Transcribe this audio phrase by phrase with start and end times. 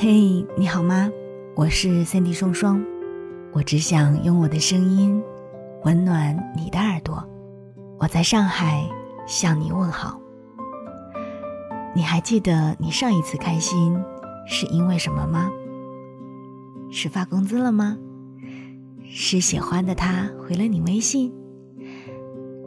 [0.00, 1.10] 嘿，你好吗？
[1.56, 2.80] 我是三 D 双双，
[3.52, 5.20] 我只想用我的声音
[5.82, 7.28] 温暖你的耳朵。
[7.98, 8.88] 我在上海
[9.26, 10.20] 向你问好。
[11.96, 13.98] 你还记得你上一次开心
[14.46, 15.50] 是因为什么吗？
[16.92, 17.98] 是发工资了吗？
[19.04, 21.34] 是喜欢的他回了你微信？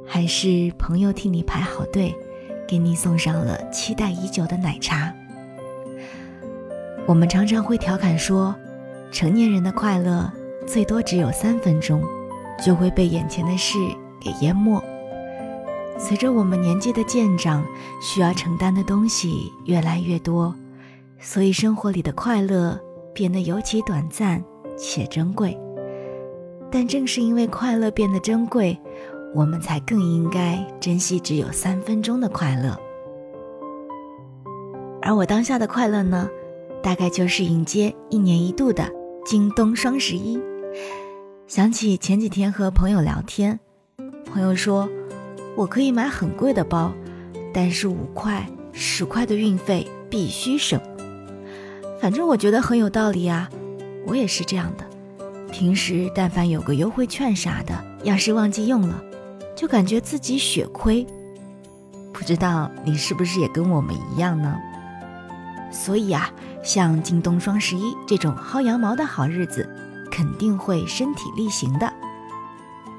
[0.06, 2.14] 还是朋友替你排好队，
[2.68, 5.14] 给你送上了期待已久的奶茶？
[7.12, 8.56] 我们常常会调侃说，
[9.12, 10.32] 成年人的快乐
[10.66, 12.02] 最多只有三分钟，
[12.64, 13.78] 就会被眼前的事
[14.18, 14.82] 给淹没。
[15.98, 17.66] 随着我们年纪的渐长，
[18.02, 20.56] 需要承担的东西越来越多，
[21.20, 22.80] 所以生活里的快乐
[23.14, 24.42] 变得尤其短暂
[24.78, 25.60] 且珍贵。
[26.72, 28.80] 但正是因为快乐变得珍贵，
[29.36, 32.74] 我们才更应该珍惜只有三分钟的快乐。
[35.02, 36.30] 而我当下的快乐呢？
[36.84, 38.90] 大概就是迎接一年一度的
[39.26, 40.40] 京东双十一。
[41.48, 43.60] 想起前几天和朋友聊天，
[44.26, 44.90] 朋友说
[45.56, 46.94] ：“我可以买很贵的包，
[47.54, 50.80] 但是五块、十块的运费必须省。”
[52.02, 53.50] 反正我觉得很有道理啊，
[54.08, 54.86] 我也是这样的。
[55.52, 59.04] 平时但凡有个优惠券啥的，要是忘记用了，
[59.56, 61.06] 就感觉自己血亏。
[62.14, 64.58] 不知道你是不是也跟我们一样呢？
[65.72, 66.30] 所以啊。
[66.64, 69.68] 像京东双十一这种薅羊毛的好日子，
[70.12, 71.92] 肯定会身体力行的。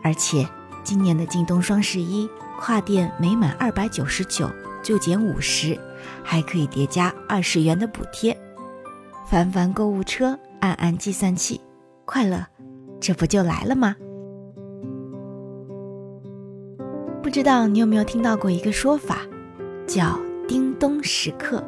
[0.02, 0.44] 而且
[0.82, 2.28] 今年的京东双十一，
[2.58, 4.50] 跨店每满二百九十九
[4.82, 5.78] 就减五十，
[6.24, 8.36] 还可以叠加二十元的补贴。
[9.28, 11.60] 翻翻购物车，按按计算器，
[12.04, 12.44] 快乐，
[13.00, 13.94] 这不就来了吗？
[17.22, 19.18] 不知道你有没有听到过一个说法，
[19.86, 21.62] 叫“叮咚时刻”。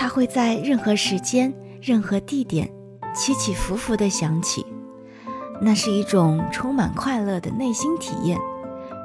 [0.00, 2.70] 它会在任何时间、任何地点
[3.12, 4.64] 起起伏伏地响起，
[5.60, 8.38] 那是一种充满快乐的内心体验，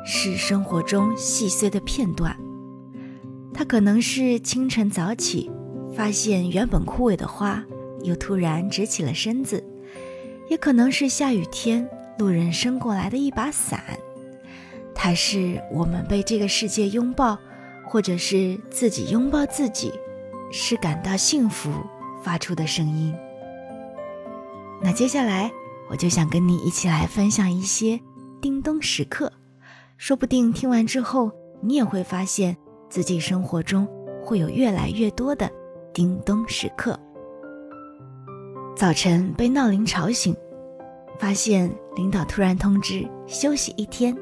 [0.05, 2.37] 是生活中细碎的片段。
[3.55, 5.49] 它可能是清晨早起，
[5.95, 7.63] 发现原本枯萎的花
[8.03, 9.63] 又突然直起了身子；
[10.47, 11.89] 也可能是下雨天，
[12.19, 13.83] 路人伸过来的一把伞。
[14.93, 17.39] 它是我们被这个世界拥抱，
[17.83, 19.91] 或者是自己拥抱自己。
[20.55, 21.71] 是感到幸福
[22.21, 23.11] 发出的声音。
[24.79, 25.51] 那接下来，
[25.89, 27.99] 我就想跟你一起来分享一些
[28.39, 29.33] 叮咚时刻，
[29.97, 32.55] 说不定听完之后，你也会发现
[32.87, 33.87] 自己生活中
[34.23, 35.49] 会有越来越多的
[35.91, 36.99] 叮咚时刻。
[38.75, 40.35] 早晨被闹铃吵醒，
[41.17, 44.15] 发现领导突然通知休息一天。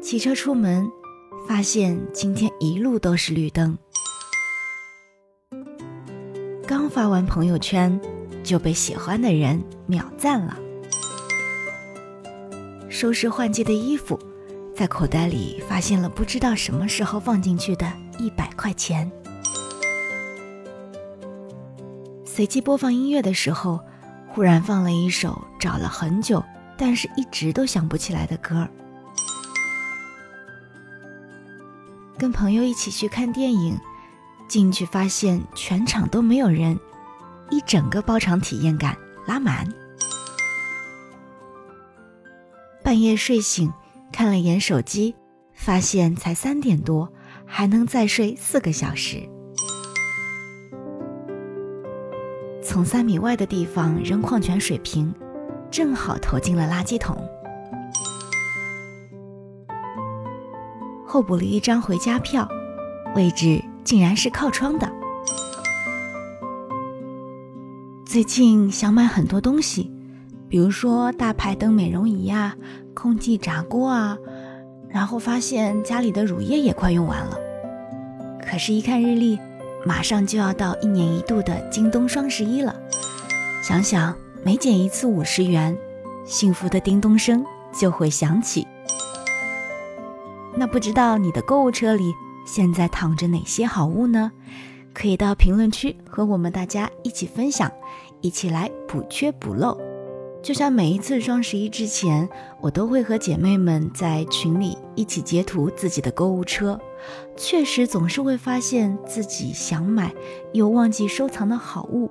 [0.00, 0.90] 骑车出门。
[1.46, 3.78] 发现今天一路都是绿灯，
[6.66, 7.98] 刚发完朋友圈
[8.42, 10.58] 就被喜欢的人秒赞了。
[12.88, 14.18] 收拾换季的衣服，
[14.74, 19.10] 在口袋里发现了不知道什么时候放进去的一百块钱。
[22.24, 23.80] 随机播放音乐的时候，
[24.28, 26.42] 忽然放了一首找了很久
[26.76, 28.68] 但是一直都想不起来的歌。
[32.18, 33.78] 跟朋友一起去看电影，
[34.48, 36.78] 进去发现全场都没有人，
[37.50, 38.96] 一整个包场体验感
[39.26, 39.68] 拉满。
[42.82, 43.72] 半夜睡醒，
[44.12, 45.14] 看了眼手机，
[45.52, 47.12] 发现才三点多，
[47.44, 49.28] 还能再睡四个小时。
[52.62, 55.14] 从三米外的地方扔矿泉水瓶，
[55.70, 57.16] 正好投进了垃圾桶。
[61.16, 62.46] 候补了一张回家票，
[63.14, 64.86] 位置竟然是靠窗的。
[68.04, 69.90] 最近想买很多东西，
[70.46, 72.54] 比如说大排灯美容仪啊、
[72.92, 74.18] 空气炸锅啊，
[74.90, 77.38] 然后发现家里的乳液也快用完了。
[78.46, 79.38] 可是，一看日历，
[79.86, 82.76] 马上就要到一年一度的京东双十一了。
[83.62, 84.14] 想想
[84.44, 85.74] 每减一次五十元，
[86.26, 87.42] 幸福的叮咚声
[87.72, 88.66] 就会响起。
[90.58, 92.14] 那不知道你的购物车里
[92.46, 94.32] 现在躺着哪些好物呢？
[94.94, 97.70] 可以到评论区和我们大家一起分享，
[98.22, 99.78] 一起来补缺补漏。
[100.42, 102.26] 就像每一次双十一之前，
[102.62, 106.80] 我都会和姐妹们在群里一起截图自己的购物车，
[107.36, 110.14] 确实总是会发现自己想买
[110.54, 112.10] 又忘记收藏的好物。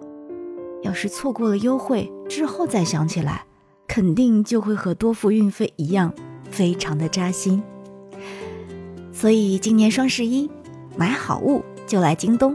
[0.83, 3.45] 要是错过了优惠之后再想起来，
[3.87, 6.13] 肯定就会和多付运费一样，
[6.51, 7.63] 非常的扎心。
[9.15, 10.47] 所以今年双十一，
[10.97, 12.53] 买好物就来京东，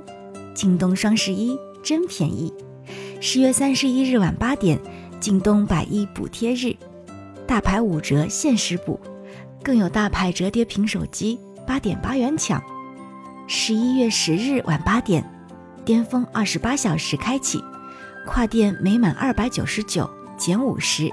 [0.54, 2.52] 京东双十一真便宜！
[3.18, 4.78] 十月三十一日晚八点，
[5.18, 6.76] 京东百亿补贴日，
[7.46, 9.00] 大牌五折限时补，
[9.62, 12.62] 更有大牌折叠屏手机八点八元抢。
[13.48, 15.24] 十一月十日晚八点，
[15.86, 17.58] 巅峰二十八小时开启，
[18.26, 21.10] 跨店每满二百九十九减五十，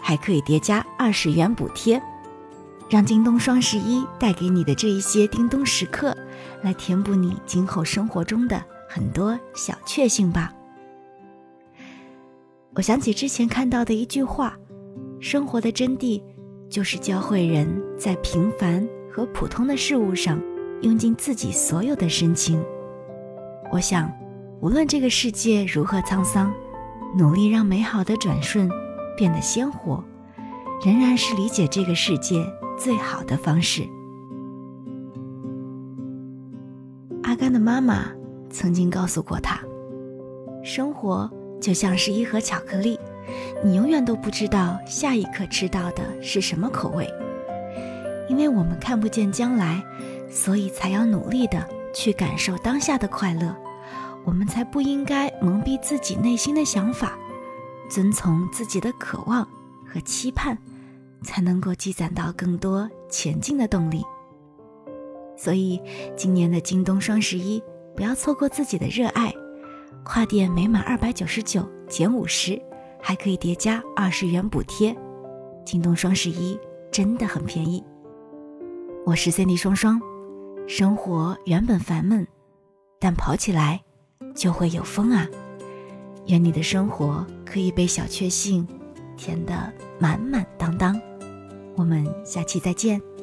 [0.00, 2.00] 还可以叠加二十元补贴。
[2.90, 6.16] 让京东双十一带给你的这一些叮咚时刻，
[6.62, 10.52] 来填补你今后生活中的很多小确幸吧。
[12.74, 14.56] 我想起之前看到的一句话：
[15.20, 16.22] 生活的真谛，
[16.68, 20.40] 就是教会人在平凡和普通的事物上，
[20.82, 22.62] 用尽自己所有的深情。
[23.72, 24.12] 我想，
[24.60, 26.52] 无论这个世界如何沧桑，
[27.16, 28.68] 努力让美好的转瞬
[29.16, 30.04] 变得鲜活，
[30.84, 32.44] 仍然是理解这个世界。
[32.78, 33.88] 最好的方式。
[37.22, 38.06] 阿甘的妈妈
[38.50, 39.58] 曾经告诉过他
[40.62, 41.30] ：“生活
[41.60, 42.98] 就像是一盒巧克力，
[43.64, 47.08] 你永远都不知道下一刻吃到的是什么口味。
[48.28, 49.82] 因为我们看不见将来，
[50.30, 53.54] 所以才要努力的去感受当下的快乐。
[54.24, 57.18] 我们才不应该蒙蔽自己内心的想法，
[57.90, 59.46] 遵从自己的渴望
[59.86, 60.56] 和期盼。”
[61.24, 64.04] 才能够积攒到更多前进的动力。
[65.36, 65.80] 所以，
[66.14, 67.60] 今年的京东双十一，
[67.96, 69.32] 不要错过自己的热爱。
[70.04, 72.60] 跨店每满二百九十九减五十，
[73.00, 74.94] 还可以叠加二十元补贴。
[75.64, 76.58] 京东双十一
[76.92, 77.82] 真的很便宜。
[79.06, 80.00] 我是 Cindy 双双，
[80.68, 82.26] 生活原本烦闷，
[83.00, 83.82] 但跑起来
[84.34, 85.26] 就会有风啊！
[86.26, 88.66] 愿你的生活可以被小确幸
[89.16, 90.98] 填得满满当当。
[91.76, 93.13] 我们下期再见。